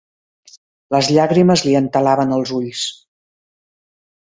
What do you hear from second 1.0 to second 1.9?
llàgrimes li